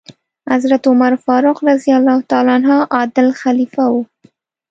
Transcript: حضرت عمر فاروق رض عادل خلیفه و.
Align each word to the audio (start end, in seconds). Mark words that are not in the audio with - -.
حضرت 0.51 0.83
عمر 0.91 1.13
فاروق 1.25 1.57
رض 1.67 1.83
عادل 2.93 3.27
خلیفه 3.41 3.83
و. 3.93 4.05